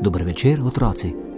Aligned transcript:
Dober 0.00 0.24
večer, 0.24 0.60
otroci. 0.62 1.29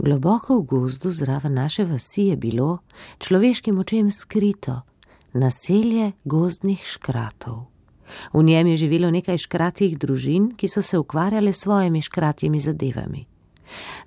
Globoko 0.00 0.56
v 0.58 0.64
gozdu 0.64 1.12
zraven 1.12 1.54
naše 1.54 1.84
vasi 1.84 2.22
je 2.32 2.36
bilo 2.36 2.78
človeškim 3.18 3.78
očem 3.78 4.10
skrito 4.10 4.80
naselje 5.32 6.12
gozdnih 6.24 6.80
škratov. 6.84 7.68
V 8.32 8.42
njem 8.42 8.66
je 8.66 8.76
živelo 8.76 9.10
nekaj 9.10 9.38
škratih 9.38 9.98
družin, 9.98 10.56
ki 10.56 10.68
so 10.68 10.82
se 10.82 10.98
ukvarjale 10.98 11.52
s 11.52 11.60
svojimi 11.60 12.00
škratjimi 12.00 12.60
zadevami. 12.60 13.26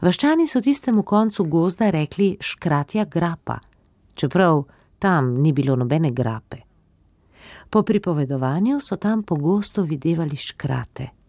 Vaščani 0.01 0.47
so 0.47 0.61
tistemu 0.61 1.03
koncu 1.03 1.45
gozda 1.45 1.89
rekli 1.89 2.37
škratja 2.41 3.05
grapa, 3.05 3.59
čeprav 4.15 4.63
tam 4.99 5.35
ni 5.41 5.53
bilo 5.53 5.75
nobene 5.75 6.11
grape. 6.11 6.57
Po 7.69 7.83
pripovedovanju 7.83 8.79
so 8.81 8.97
tam 8.97 9.23
pogosto 9.23 9.83
videvali 9.83 10.35
škrate. 10.35 11.22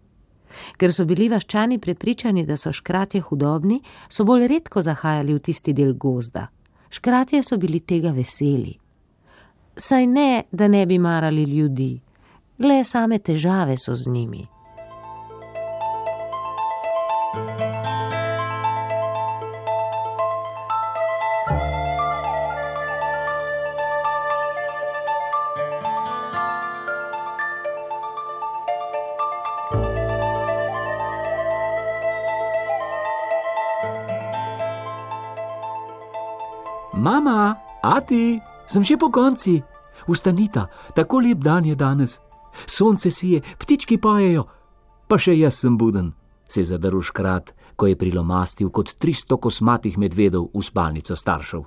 Ker 0.76 0.92
so 0.92 1.04
bili 1.04 1.28
vaščani 1.28 1.78
prepričani, 1.78 2.46
da 2.46 2.56
so 2.56 2.72
škratje 2.72 3.20
hudobni, 3.20 3.80
so 4.08 4.24
bolj 4.24 4.46
redko 4.48 4.82
zahajali 4.82 5.34
v 5.34 5.42
tisti 5.44 5.72
del 5.72 5.94
gozda. 5.94 6.48
Škratje 6.90 7.42
so 7.42 7.56
bili 7.56 7.80
tega 7.80 8.10
veseli. 8.10 8.74
Saj 9.76 10.06
ne, 10.06 10.44
da 10.52 10.68
ne 10.68 10.86
bi 10.86 10.98
marali 10.98 11.44
ljudi, 11.44 11.92
le 12.58 12.84
same 12.84 13.18
težave 13.18 13.76
so 13.78 13.96
z 13.96 14.10
njimi. 14.10 14.53
Mama, 37.04 37.56
ati, 37.82 38.40
sem 38.64 38.80
že 38.80 38.96
po 38.96 39.12
konci. 39.12 39.60
Vstanita, 40.08 40.72
tako 40.96 41.20
lep 41.20 41.36
dan 41.44 41.64
je 41.64 41.76
danes. 41.76 42.16
Sonce 42.66 43.10
sije, 43.10 43.42
ptički 43.60 44.00
pojejo, 44.00 44.46
pa 45.04 45.20
še 45.20 45.36
jaz 45.36 45.60
sem 45.60 45.76
buden, 45.76 46.14
se 46.48 46.62
je 46.62 46.70
zadaril 46.72 47.04
škrat, 47.04 47.52
ko 47.76 47.92
je 47.92 47.98
prilomastil 48.00 48.72
kot 48.72 48.96
tristo 48.96 49.36
kosmatih 49.36 50.00
medvedov 50.00 50.48
v 50.54 50.64
spalnico 50.64 51.12
staršev. 51.12 51.62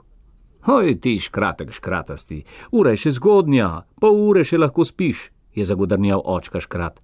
Oj, 0.74 0.98
ti 0.98 1.20
škratek, 1.22 1.70
škratasti, 1.70 2.42
ura 2.74 2.98
je 2.98 3.06
še 3.06 3.14
zgodnja, 3.22 3.86
pol 4.02 4.18
ure 4.18 4.42
še 4.42 4.58
lahko 4.58 4.90
spiš, 4.90 5.30
je 5.54 5.62
zagodrnjal 5.62 6.26
očka 6.26 6.58
škrat. 6.58 6.98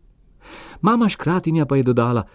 Mama 0.82 1.06
škratinja 1.06 1.70
pa 1.70 1.78
je 1.78 1.86
dodala: 1.86 2.26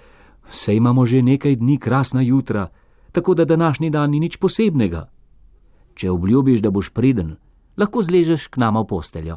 Sej 0.47 0.78
imamo 0.78 1.03
že 1.10 1.26
nekaj 1.26 1.59
dni 1.59 1.82
krasna 1.82 2.22
jutra, 2.22 2.70
tako 3.10 3.34
da 3.34 3.42
današnji 3.42 3.91
dan 3.91 4.15
ni 4.15 4.22
nič 4.22 4.38
posebnega. 4.38 5.17
Če 5.98 6.10
obljubiš, 6.14 6.62
da 6.62 6.70
boš 6.70 6.92
priden, 6.94 7.34
lahko 7.75 8.03
zležeš 8.06 8.47
k 8.54 8.62
nama 8.62 8.84
v 8.84 8.86
posteljo. 8.86 9.36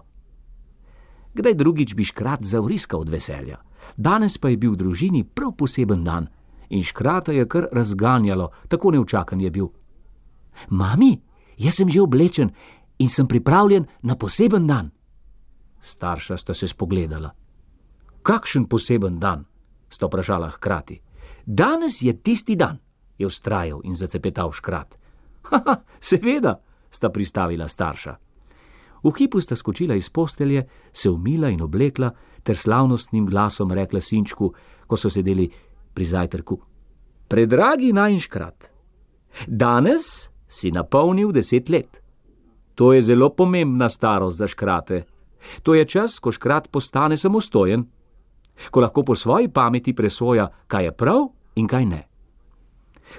Kdaj 1.34 1.56
drugič 1.58 1.96
bi 1.98 2.06
škrat 2.06 2.46
zavriskal 2.46 3.02
od 3.02 3.10
veselja, 3.10 3.58
danes 3.98 4.38
pa 4.38 4.52
je 4.52 4.60
bil 4.62 4.76
v 4.76 4.82
družini 4.84 5.24
prav 5.26 5.56
poseben 5.58 6.04
dan 6.06 6.28
in 6.70 6.84
škrata 6.86 7.34
je 7.34 7.48
kar 7.50 7.66
razganjalo, 7.72 8.52
tako 8.70 8.92
neučakan 8.94 9.42
je 9.42 9.50
bil. 9.50 9.72
Mami, 10.70 11.18
jaz 11.58 11.82
sem 11.82 11.90
že 11.90 12.02
oblečen 12.02 12.52
in 13.00 13.10
sem 13.10 13.28
pripravljen 13.28 13.88
na 14.06 14.16
poseben 14.16 14.68
dan. 14.68 14.92
Starša 15.82 16.38
sta 16.38 16.54
se 16.54 16.68
spogledala. 16.68 17.34
Kakšen 18.22 18.70
poseben 18.70 19.20
dan? 19.20 19.46
sta 19.90 20.06
vprašala 20.08 20.50
hkrati. 20.50 21.02
Danes 21.46 22.02
je 22.02 22.14
tisti 22.14 22.56
dan, 22.56 22.78
je 23.18 23.28
ustrajal 23.28 23.82
in 23.84 23.96
zacepetal 23.96 24.52
škrat. 24.52 25.01
Haha, 25.42 25.76
seveda, 26.00 26.60
sta 26.92 27.10
pristavila 27.10 27.68
starša. 27.68 28.16
V 29.04 29.12
hipu 29.18 29.42
sta 29.42 29.56
skočila 29.56 29.96
iz 29.96 30.10
postelje, 30.10 30.68
se 30.94 31.10
umila 31.10 31.50
in 31.50 31.62
oblekla, 31.62 32.12
ter 32.44 32.58
slavnostnim 32.58 33.26
glasom 33.26 33.72
rekla 33.72 34.00
sinčku, 34.00 34.54
ko 34.88 34.98
so 34.98 35.10
sedeli 35.10 35.50
pri 35.94 36.06
zajtrku: 36.06 36.60
Predragi 37.28 37.94
najnškrat, 37.94 38.70
danes 39.48 40.30
si 40.48 40.72
napolnil 40.72 41.32
deset 41.32 41.70
let. 41.70 42.02
To 42.76 42.94
je 42.94 43.02
zelo 43.02 43.30
pomembna 43.30 43.90
starost 43.90 44.38
za 44.38 44.48
škrate. 44.48 45.04
To 45.64 45.74
je 45.74 45.86
čas, 45.86 46.20
ko 46.20 46.32
škrat 46.32 46.70
postane 46.72 47.18
samostojen, 47.18 47.86
ko 48.72 48.80
lahko 48.80 49.04
po 49.04 49.16
svoji 49.16 49.48
pameti 49.48 49.94
presoja, 49.94 50.48
kaj 50.68 50.86
je 50.86 50.92
prav 50.92 51.28
in 51.56 51.68
kaj 51.68 51.86
ne. 51.86 52.11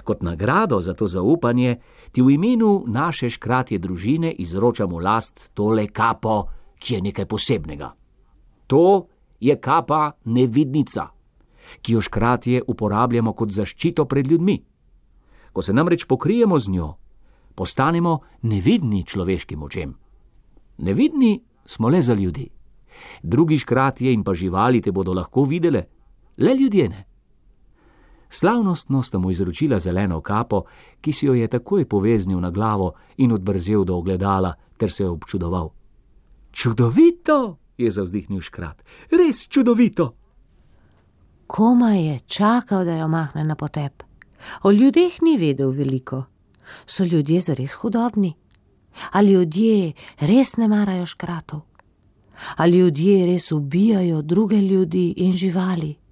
Kot 0.03 0.23
nagrado 0.23 0.81
za 0.81 0.93
to 0.93 1.07
zaupanje 1.07 1.77
ti 2.11 2.21
v 2.21 2.33
imenu 2.33 2.83
naše 2.87 3.29
škratje 3.29 3.77
družine 3.79 4.31
izročamo 4.31 4.99
last 4.99 5.49
tole 5.53 5.87
kapo, 5.87 6.43
ki 6.79 6.93
je 6.93 7.01
nekaj 7.01 7.25
posebnega. 7.25 7.93
To 8.67 9.07
je 9.39 9.55
kapa 9.59 10.11
nevidnica, 10.25 11.07
ki 11.81 11.93
jo 11.93 12.01
škratje 12.01 12.63
uporabljamo 12.67 13.33
kot 13.33 13.51
zaščito 13.51 14.05
pred 14.05 14.27
ljudmi. 14.27 14.57
Ko 15.53 15.61
se 15.61 15.73
namreč 15.73 16.05
pokrijemo 16.05 16.59
z 16.59 16.71
njo, 16.71 16.93
postanemo 17.55 18.19
nevidni 18.41 19.03
človeškim 19.05 19.63
očem. 19.63 19.93
Nevidni 20.77 21.41
smo 21.65 21.89
le 21.89 22.01
za 22.01 22.13
ljudi. 22.13 22.49
Drugi 23.23 23.57
škratje 23.57 24.13
in 24.13 24.23
pa 24.23 24.33
živali 24.33 24.81
te 24.81 24.91
bodo 24.91 25.13
lahko 25.13 25.45
videle, 25.45 25.85
le 26.37 26.55
ljudje 26.55 26.89
ne. 26.89 27.05
Slavnostno 28.33 29.03
sta 29.03 29.17
mu 29.17 29.31
izročila 29.31 29.79
zeleno 29.79 30.21
kapo, 30.21 30.63
ki 31.01 31.11
si 31.13 31.25
jo 31.25 31.33
je 31.33 31.47
takoj 31.47 31.85
poveznil 31.85 32.39
na 32.39 32.49
glavo 32.49 32.93
in 33.17 33.31
odbrzel 33.31 33.83
do 33.85 33.95
ogledala, 33.95 34.53
ter 34.77 34.91
se 34.91 35.05
občudoval. 35.05 35.69
Čudovito, 36.51 37.57
je 37.77 37.91
zavzdihnil 37.91 38.41
škrat, 38.41 38.81
res 39.11 39.45
čudovito. 39.47 40.15
Koma 41.47 41.93
je 41.93 42.19
čakal, 42.25 42.85
da 42.85 42.97
jo 42.97 43.07
mahne 43.07 43.43
na 43.43 43.55
potep. 43.55 44.03
O 44.63 44.71
ljudeh 44.71 45.21
ni 45.21 45.37
vedel 45.37 45.69
veliko. 45.69 46.23
So 46.85 47.03
ljudje 47.03 47.41
zares 47.41 47.73
hudobni? 47.73 48.33
Ali 49.11 49.31
ljudje 49.31 49.93
res 50.19 50.57
ne 50.57 50.67
marajo 50.67 51.05
škratov? 51.05 51.61
Ali 52.57 52.77
ljudje 52.77 53.25
res 53.25 53.51
ubijajo 53.51 54.21
druge 54.21 54.57
ljudi 54.57 55.13
in 55.17 55.33
živali? 55.33 56.02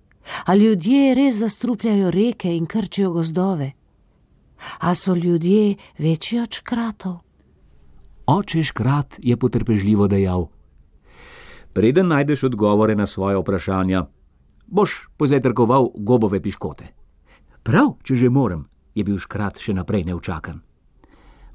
Ali 0.46 0.66
ljudje 0.66 1.16
res 1.16 1.36
zastrupljajo 1.36 2.12
reke 2.12 2.56
in 2.58 2.66
krčijo 2.66 3.12
gozdove? 3.12 3.72
A 4.80 4.96
so 4.96 5.16
ljudje 5.16 5.76
večji 5.98 6.40
od 6.40 6.54
škratov? 6.54 7.18
Oče 8.26 8.63
škrat 8.63 9.16
je 9.19 9.38
potrpežljivo 9.38 10.07
dejal: 10.07 10.48
Preden 11.74 12.07
najdeš 12.07 12.44
odgovore 12.44 12.95
na 12.95 13.07
svoje 13.07 13.38
vprašanja, 13.38 14.06
boš 14.68 15.07
pozajtrkoval 15.18 15.90
gobove 15.95 16.42
piškote. 16.42 16.88
Prav, 17.63 17.98
če 18.04 18.16
že 18.16 18.30
moram, 18.30 18.68
je 18.95 19.04
bil 19.04 19.18
škrat 19.18 19.60
še 19.60 19.74
naprej 19.74 20.04
neučakan. 20.04 20.62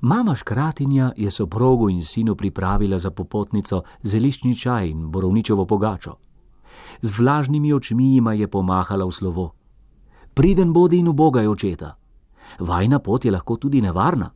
Mama 0.01 0.35
škratinja 0.35 1.13
je 1.17 1.31
soprogu 1.31 1.89
in 1.91 2.03
sinu 2.03 2.37
pripravila 2.37 2.99
za 2.99 3.11
popotnico 3.11 3.83
zeliščni 4.03 4.55
čaj 4.55 4.91
in 4.91 5.11
borovničevo 5.11 5.67
pogačo 5.67 6.17
z 7.01 7.19
vlažnimi 7.19 7.73
očmi 7.73 8.15
jima 8.15 8.33
je 8.33 8.49
pomahala 8.49 9.05
v 9.05 9.13
slovo: 9.13 9.53
Priden 10.35 10.73
bodi 10.73 10.99
in 10.99 11.09
ubogaj 11.09 11.47
očeta. 11.47 11.97
Vajna 12.59 12.99
pot 12.99 13.25
je 13.25 13.31
lahko 13.31 13.57
tudi 13.57 13.81
nevarna. 13.81 14.31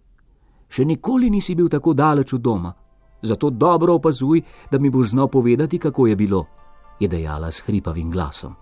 Še 0.69 0.85
nikoli 0.85 1.31
nisi 1.31 1.55
bil 1.55 1.69
tako 1.69 1.95
daleč 1.95 2.33
od 2.33 2.41
doma, 2.41 2.73
zato 3.23 3.51
dobro 3.51 3.95
opazuj, 3.95 4.43
da 4.71 4.79
mi 4.79 4.91
boš 4.91 5.11
znal 5.11 5.29
povedati, 5.29 5.79
kako 5.79 6.07
je 6.07 6.17
bilo, 6.17 6.47
je 7.01 7.09
dejala 7.09 7.51
s 7.51 7.61
hripavim 7.61 8.11
glasom. 8.11 8.55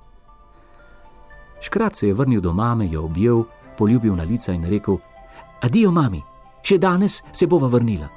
Škrat 1.60 1.96
se 1.96 2.08
je 2.08 2.14
vrnil 2.14 2.40
do 2.40 2.52
mame, 2.52 2.88
jo 2.90 3.04
objel, 3.04 3.44
poljubil 3.78 4.16
na 4.16 4.22
lica 4.22 4.52
in 4.52 4.64
rekel: 4.64 4.96
Adijo, 5.60 5.90
mami, 5.90 6.22
Še 6.68 6.78
danes 6.78 7.22
se 7.32 7.46
bova 7.46 7.68
vrnila. 7.72 8.08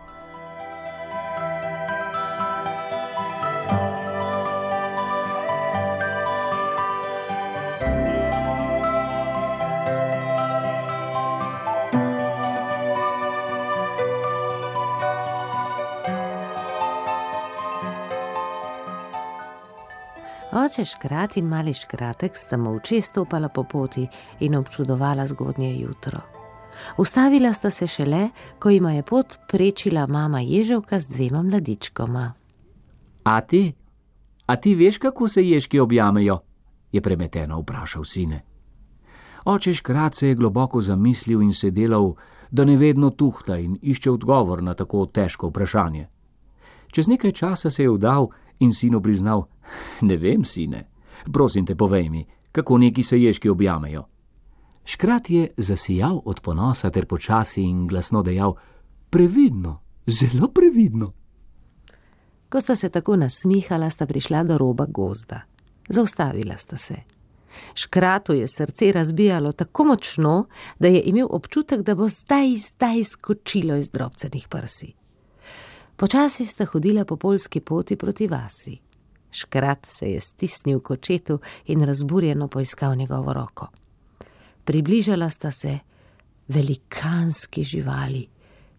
Oče 20.52 20.86
škrat 20.86 21.38
in 21.38 21.46
mali 21.48 21.74
škratek 21.74 22.36
sta 22.38 22.58
molče 22.58 23.02
stopala 23.02 23.50
po 23.50 23.64
poti 23.64 24.08
in 24.40 24.56
občudovala 24.56 25.28
zgodnje 25.28 25.80
jutro. 25.80 26.20
Ustavila 26.98 27.54
sta 27.54 27.70
se 27.70 27.88
šele, 27.88 28.30
ko 28.60 28.70
jima 28.70 28.92
je 28.92 29.04
pot 29.04 29.38
prečila 29.48 30.08
mama 30.08 30.40
ježevka 30.40 31.00
z 31.00 31.08
dvema 31.08 31.42
mladičkoma. 31.42 32.34
A 33.24 33.42
ti? 33.42 33.74
A 34.46 34.56
ti 34.56 34.76
veš, 34.76 34.98
kako 34.98 35.28
se 35.28 35.48
ježki 35.48 35.80
objamejo? 35.80 36.40
je 36.92 37.02
premeteno 37.02 37.60
vprašal 37.60 38.04
sine. 38.04 38.44
Oče 39.46 39.74
škrat 39.74 40.16
se 40.16 40.28
je 40.28 40.36
globoko 40.36 40.82
zamislil 40.82 41.42
in 41.42 41.54
se 41.54 41.72
delal, 41.72 42.14
da 42.52 42.66
ne 42.66 42.78
vedno 42.78 43.10
tuhta 43.10 43.58
in 43.58 43.78
išče 43.82 44.12
odgovor 44.12 44.64
na 44.64 44.74
tako 44.74 45.06
težko 45.06 45.48
vprašanje. 45.48 46.08
Čez 46.92 47.08
nekaj 47.08 47.32
časa 47.32 47.70
se 47.70 47.84
je 47.84 47.90
vdal 47.90 48.28
in 48.62 48.74
sinu 48.74 49.02
priznal: 49.02 49.48
Ne 50.02 50.18
vem, 50.18 50.46
sine, 50.46 50.88
prosim 51.34 51.66
te, 51.66 51.76
povej 51.76 52.10
mi, 52.10 52.26
kako 52.52 52.78
neki 52.78 53.04
se 53.04 53.22
ježki 53.22 53.50
objamejo. 53.50 54.06
Škrat 54.86 55.30
je 55.30 55.48
zasijal 55.58 56.22
od 56.26 56.42
ponosa 56.42 56.90
ter 56.90 57.06
počasi 57.06 57.62
in 57.62 57.88
glasno 57.88 58.24
dejal: 58.24 58.56
Previdno, 59.10 59.80
zelo 60.08 60.48
previdno. 60.48 61.14
Ko 62.50 62.62
sta 62.62 62.76
se 62.76 62.90
tako 62.90 63.16
nasmihala, 63.16 63.90
sta 63.90 64.06
prišla 64.06 64.44
do 64.44 64.58
roba 64.58 64.86
gozda. 64.86 65.42
Zaustavila 65.90 66.58
sta 66.58 66.78
se. 66.78 66.96
Škratu 67.76 68.34
je 68.34 68.48
srce 68.48 68.92
razbijalo 68.92 69.52
tako 69.52 69.84
močno, 69.84 70.46
da 70.80 70.88
je 70.88 71.02
imel 71.06 71.28
občutek, 71.30 71.82
da 71.82 71.96
bo 71.96 72.10
zdaj, 72.10 72.56
zdaj 72.58 73.04
skočilo 73.04 73.76
iz 73.76 73.90
drobcenih 73.90 74.48
prsi. 74.48 74.94
Počasi 76.02 76.46
sta 76.50 76.66
hodila 76.66 77.06
po 77.06 77.14
polski 77.14 77.60
poti 77.62 77.96
proti 77.96 78.28
vasi. 78.28 78.74
Škrat 79.32 79.86
se 79.86 80.06
je 80.10 80.22
stisnil 80.22 80.80
v 80.80 80.82
kočetu 80.82 81.40
in 81.66 81.84
razburjeno 81.84 82.48
poiskal 82.48 82.96
njegovo 82.96 83.34
roko. 83.34 83.68
Približala 84.66 85.30
sta 85.30 85.52
se 85.52 85.80
velikanski 86.48 87.64
živali, 87.64 88.28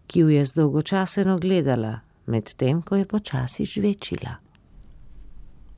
ki 0.07 0.19
ju 0.19 0.29
je 0.29 0.45
zdolgočaseno 0.45 1.37
gledala, 1.39 1.99
medtem 2.25 2.81
ko 2.81 2.95
je 2.95 3.05
počasi 3.05 3.65
žvečila. 3.65 4.35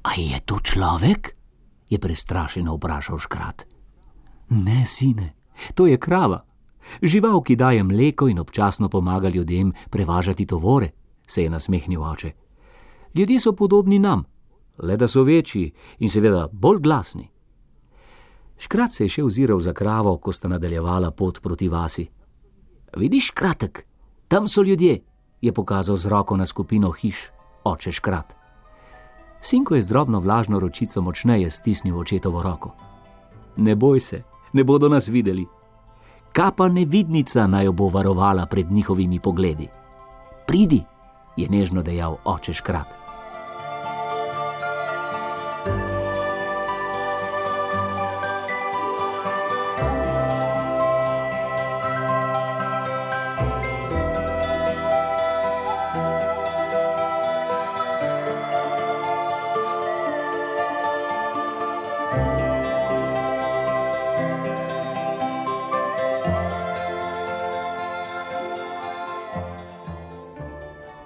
A 0.03 0.09
je 0.17 0.39
to 0.45 0.59
človek? 0.59 1.35
je 1.89 1.99
prestrašeno 1.99 2.73
vprašal 2.75 3.17
škrat. 3.17 3.65
Ne, 4.49 4.85
sine, 4.85 5.33
to 5.77 5.85
je 5.85 5.97
krava. 5.97 6.41
Žival, 7.01 7.41
ki 7.41 7.55
daje 7.55 7.83
mleko 7.83 8.27
in 8.27 8.39
občasno 8.39 8.89
pomaga 8.89 9.29
ljudem 9.29 9.73
prevažati 9.89 10.45
tovore, 10.45 11.04
se 11.27 11.43
je 11.43 11.49
nasmehnil 11.49 12.03
oče. 12.03 12.31
Ljudje 13.15 13.39
so 13.39 13.51
podobni 13.53 13.99
nam, 13.99 14.23
le 14.77 14.97
da 14.97 15.07
so 15.07 15.23
večji 15.23 15.71
in 15.99 16.09
seveda 16.09 16.47
bolj 16.51 16.79
glasni. 16.79 17.29
Škrat 18.57 18.93
se 18.93 19.03
je 19.03 19.09
še 19.09 19.23
oziral 19.23 19.59
za 19.59 19.73
kravo, 19.73 20.17
ko 20.17 20.31
sta 20.31 20.47
nadaljevala 20.47 21.11
pot 21.11 21.41
proti 21.41 21.67
vasi. 21.69 22.07
Vidiš, 22.95 23.31
kratek, 23.31 23.85
tam 24.27 24.47
so 24.47 24.61
ljudje, 24.61 24.99
je 25.41 25.53
pokazal 25.53 25.97
z 25.97 26.07
roko 26.07 26.37
na 26.37 26.45
skupino 26.45 26.91
hiš, 26.91 27.29
oče 27.63 27.91
škrat. 27.91 28.35
Sinko 29.41 29.75
je 29.75 29.81
z 29.81 29.87
drobno 29.87 30.19
vlažno 30.19 30.59
ročico 30.59 31.01
močneje 31.01 31.49
stisnil 31.49 31.99
očetovo 31.99 32.43
roko. 32.43 32.71
Ne 33.57 33.75
boj 33.75 33.99
se, 33.99 34.23
ne 34.53 34.63
bodo 34.63 34.89
nas 34.89 35.07
videli. 35.07 35.45
Kapa 36.33 36.67
nevidnica 36.67 37.47
naj 37.47 37.65
jo 37.65 37.71
bo 37.71 37.89
varovala 37.89 38.45
pred 38.45 38.71
njihovimi 38.71 39.19
pogledi. 39.19 39.67
Pridi, 40.47 40.81
je 41.35 41.47
nežno 41.49 41.83
dejal 41.83 42.17
oče 42.23 42.53
škrat. 42.53 43.04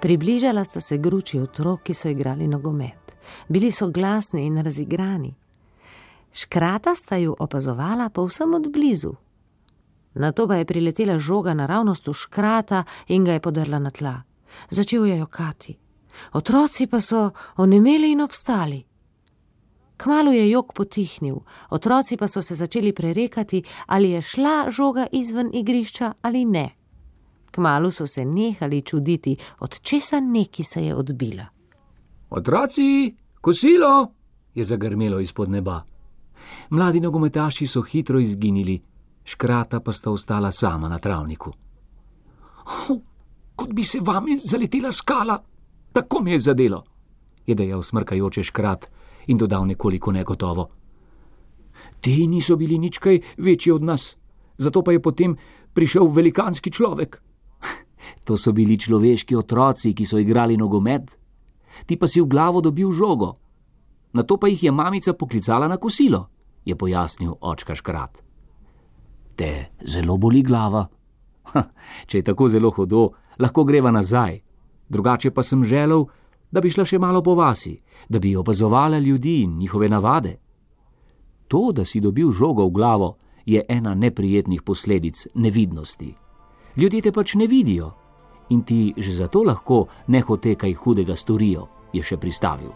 Približala 0.00 0.64
sta 0.64 0.80
se 0.80 0.98
gruči 0.98 1.38
otrok, 1.40 1.82
ki 1.82 1.94
so 1.94 2.08
igrali 2.08 2.48
nogomet. 2.48 3.12
Bili 3.48 3.70
so 3.72 3.90
glasni 3.90 4.46
in 4.46 4.56
razigrani. 4.62 5.34
Škrata 6.32 6.94
sta 6.96 7.16
ju 7.16 7.36
opazovala 7.38 8.08
povsem 8.08 8.54
od 8.54 8.72
blizu. 8.72 9.12
Na 10.14 10.32
to 10.32 10.48
pa 10.48 10.56
je 10.56 10.64
priletela 10.64 11.18
žoga 11.18 11.54
naravnost 11.54 12.08
v 12.08 12.14
škrata 12.14 12.84
in 13.08 13.24
ga 13.24 13.32
je 13.32 13.40
podrla 13.40 13.78
na 13.78 13.90
tla. 13.90 14.22
Začel 14.70 15.04
je 15.04 15.18
jokati. 15.18 15.76
Otroci 16.32 16.86
pa 16.86 17.00
so 17.00 17.30
onemeli 17.56 18.12
in 18.12 18.20
obstali. 18.20 18.84
Kmalu 19.96 20.32
je 20.32 20.50
jok 20.50 20.72
potihnil, 20.72 21.36
otroci 21.70 22.16
pa 22.16 22.28
so 22.28 22.42
se 22.42 22.54
začeli 22.54 22.92
prerekati, 22.92 23.62
ali 23.86 24.10
je 24.10 24.22
šla 24.22 24.70
žoga 24.70 25.06
izven 25.12 25.50
igrišča 25.52 26.12
ali 26.22 26.44
ne. 26.44 26.79
Kmalu 27.50 27.90
so 27.90 28.06
se 28.06 28.24
nehali 28.24 28.82
čuditi, 28.82 29.36
od 29.60 29.80
česa 29.80 30.20
neki 30.20 30.64
se 30.64 30.84
je 30.84 30.94
odbila. 30.94 31.46
Otroci, 32.30 33.14
kosilo! 33.40 34.12
je 34.54 34.64
zagrmelo 34.64 35.20
izpod 35.20 35.50
neba. 35.50 35.82
Mladi 36.70 37.00
nogometaši 37.00 37.66
so 37.66 37.82
hitro 37.82 38.20
izginili, 38.20 38.80
škrata 39.24 39.80
pa 39.80 39.92
sta 39.92 40.10
ostala 40.10 40.50
sama 40.50 40.88
na 40.88 40.98
travniku. 40.98 41.52
Oh, 42.66 42.98
kot 43.56 43.72
bi 43.72 43.84
se 43.84 43.98
vami 44.00 44.38
zaletela 44.38 44.92
skala, 44.92 45.42
tako 45.92 46.22
mi 46.22 46.32
je 46.32 46.38
zadelo, 46.38 46.84
je 47.46 47.54
dejal 47.54 47.82
smrkajoče 47.82 48.42
škrat 48.42 48.86
in 49.26 49.38
dodal 49.38 49.66
nekoliko 49.66 50.12
negotovo. 50.12 50.68
Ti 52.00 52.26
niso 52.26 52.56
bili 52.56 52.78
nič 52.78 52.98
kaj 52.98 53.20
večji 53.36 53.72
od 53.72 53.82
nas, 53.82 54.16
zato 54.58 54.82
pa 54.82 54.92
je 54.92 55.02
potem 55.02 55.36
prišel 55.74 56.08
velikanski 56.08 56.70
človek. 56.70 57.22
To 58.30 58.36
so 58.38 58.52
bili 58.54 58.78
človeški 58.78 59.34
otroci, 59.34 59.90
ki 59.90 60.06
so 60.06 60.14
igrali 60.22 60.54
nogomet, 60.54 61.16
ti 61.82 61.96
pa 61.98 62.06
si 62.06 62.20
v 62.22 62.30
glavo 62.30 62.60
dobil 62.62 62.92
žogo. 62.94 63.34
Na 64.14 64.22
to 64.22 64.38
pa 64.38 64.46
jih 64.46 64.62
je 64.62 64.70
mamica 64.70 65.10
poklicala 65.18 65.66
na 65.66 65.82
kosilo, 65.82 66.30
je 66.62 66.78
pojasnil 66.78 67.34
očka 67.40 67.74
škrat. 67.74 68.22
Te 69.34 69.74
zelo 69.82 70.14
boli 70.14 70.46
glava. 70.46 70.86
Ha, 71.50 71.62
če 72.06 72.22
je 72.22 72.28
tako 72.30 72.46
zelo 72.46 72.70
hodo, 72.70 73.18
lahko 73.34 73.66
greva 73.66 73.90
nazaj. 73.90 74.38
Drugače 74.86 75.34
pa 75.34 75.42
sem 75.42 75.66
želel, 75.66 76.06
da 76.54 76.62
bi 76.62 76.70
šla 76.70 76.86
še 76.86 77.02
malo 77.02 77.26
po 77.26 77.34
vasi, 77.34 77.80
da 78.06 78.22
bi 78.22 78.36
opazovala 78.38 79.02
ljudi 79.02 79.40
in 79.42 79.58
njihove 79.58 79.88
navade. 79.90 80.36
To, 81.50 81.72
da 81.74 81.82
si 81.82 81.98
dobil 81.98 82.30
žogo 82.30 82.62
v 82.70 82.78
glavo, 82.78 83.16
je 83.42 83.64
ena 83.66 83.94
neprijetnih 83.98 84.62
posledic 84.62 85.26
nevidnosti. 85.34 86.14
Ljudje 86.78 87.02
te 87.02 87.10
pač 87.10 87.34
ne 87.34 87.50
vidijo 87.50 87.96
in 88.50 88.62
ti 88.62 88.94
že 88.96 89.12
zato 89.12 89.42
lahko 89.42 89.86
nehote 90.06 90.54
kaj 90.54 90.74
hudega 90.74 91.16
storijo, 91.16 91.66
je 91.92 92.02
še 92.02 92.16
pristavil. 92.16 92.70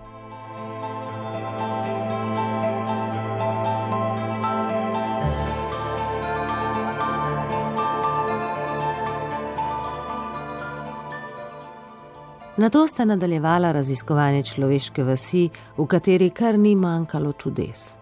Na 12.56 12.70
to 12.70 12.86
sta 12.86 13.04
nadaljevala 13.04 13.72
raziskovanje 13.72 14.42
človeške 14.42 15.02
vasi, 15.02 15.48
v 15.76 15.86
kateri 15.86 16.30
kar 16.30 16.58
ni 16.58 16.76
manjkalo 16.76 17.32
čudes. 17.32 17.96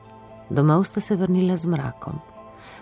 Domov 0.50 0.84
sta 0.84 1.00
se 1.00 1.16
vrnila 1.16 1.56
z 1.56 1.66
mrakom. 1.66 2.20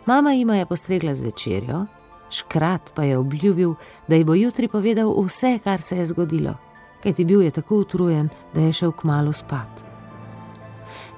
Mama 0.07 0.33
jima 0.33 0.57
je 0.57 0.67
postregla 0.67 1.15
z 1.15 1.23
večerjo, 1.23 1.85
Škrat 2.31 2.93
pa 2.95 3.03
je 3.05 3.19
obljubil, 3.19 3.75
da 4.09 4.17
ji 4.17 4.25
bo 4.25 4.35
jutri 4.35 4.69
povedal 4.69 5.11
vse, 5.25 5.59
kar 5.65 5.83
se 5.83 5.97
je 5.97 6.07
zgodilo, 6.07 6.55
kajti 7.03 7.25
bil 7.25 7.43
je 7.43 7.51
tako 7.51 7.83
utrujen, 7.83 8.29
da 8.55 8.61
je 8.61 8.73
šel 8.73 8.93
k 8.93 9.05
malu 9.05 9.33
spat. 9.33 9.85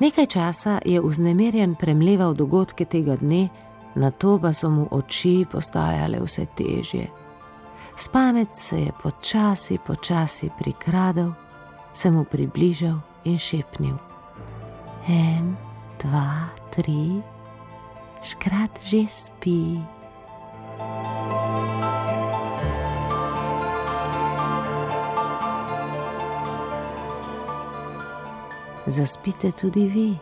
Nekaj 0.01 0.27
časa 0.27 0.79
je 0.85 1.01
vznemirjen 1.01 1.75
premleval 1.75 2.35
dogodke 2.35 2.85
tega 2.85 3.17
dne, 3.17 3.49
na 3.95 4.11
to 4.11 4.39
pa 4.39 4.53
so 4.53 4.71
mu 4.71 4.89
oči 4.91 5.45
postajale 5.53 6.21
vse 6.21 6.47
težje. 6.57 7.07
Spanec 7.97 8.57
se 8.57 8.81
je 8.81 8.93
počasi, 9.03 9.79
počasi 9.87 10.49
prikradel, 10.59 11.33
se 11.95 12.11
mu 12.11 12.25
približal 12.25 12.97
in 13.25 13.39
šepnil: 13.39 13.97
En, 15.09 15.57
dva, 16.03 16.49
tri, 16.71 17.21
škrat 18.25 18.81
že 18.85 19.07
spi. 19.07 19.77
Zaspite 28.87 29.53
tudi 29.53 29.87
vi, 29.89 30.19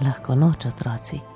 lahko 0.00 0.34
noč 0.34 0.66
otroci. 0.66 1.35